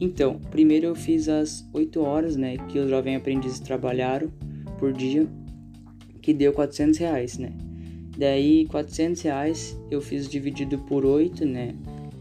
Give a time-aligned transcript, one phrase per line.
[0.00, 4.30] Então, primeiro eu fiz as 8 horas, né, que os jovens aprendizes trabalharam
[4.78, 5.26] por dia,
[6.20, 7.52] que deu 400 reais, né.
[8.16, 11.74] Daí, 400 reais eu fiz dividido por 8, né,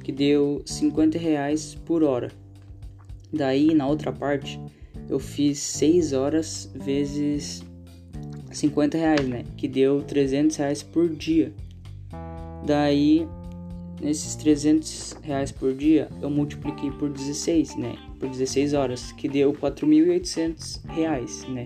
[0.04, 2.32] que deu 50 reais por hora.
[3.32, 4.60] Daí, na outra parte,
[5.10, 7.64] eu fiz 6 horas vezes
[8.52, 11.54] 50 reais, né, que deu 300 reais por dia.
[12.66, 13.28] Daí,
[14.02, 17.96] nesses 300 reais por dia, eu multipliquei por 16, né?
[18.20, 21.66] Por 16 horas, que deu 4.800 reais, né?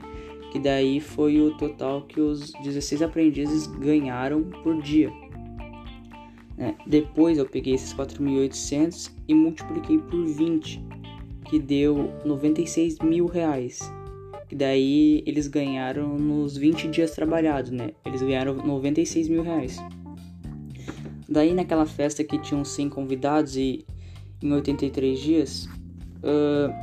[0.51, 5.11] Que daí foi o total que os 16 aprendizes ganharam por dia.
[6.57, 6.75] Né?
[6.85, 10.83] Depois eu peguei esses 4.800 e multipliquei por 20,
[11.45, 13.79] que deu 96 mil reais.
[14.47, 17.91] Que daí eles ganharam nos 20 dias trabalhados, né?
[18.03, 19.79] Eles ganharam 96 mil reais.
[21.29, 23.85] Daí naquela festa que tinham 100 convidados e
[24.41, 25.69] em 83 dias
[26.23, 26.73] uh,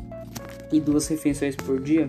[0.73, 2.09] e duas refeições por dia,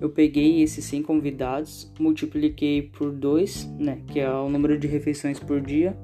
[0.00, 5.40] eu peguei esses 100 convidados, multipliquei por 2, né, que é o número de refeições
[5.40, 5.96] por dia.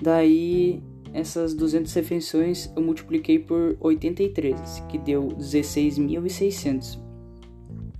[0.00, 0.80] Daí
[1.12, 6.98] essas 200 refeições eu multipliquei por 83, que deu 16.600,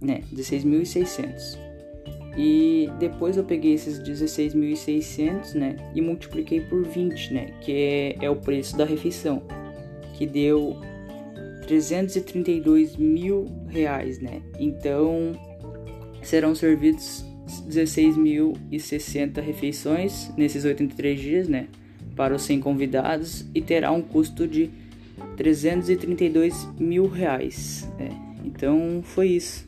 [0.00, 1.67] né, 16.600.
[2.38, 8.30] E depois eu peguei esses 16.600, né, e multipliquei por 20, né, que é, é
[8.30, 9.42] o preço da refeição,
[10.14, 10.76] que deu
[11.66, 14.40] 332 mil reais, né.
[14.56, 15.32] Então
[16.22, 17.24] serão servidos
[17.68, 21.66] 16.060 refeições nesses 83 dias, né,
[22.14, 24.70] para os 100 convidados e terá um custo de
[25.36, 27.88] 332 mil reais.
[27.98, 28.10] Né?
[28.44, 29.66] Então foi isso.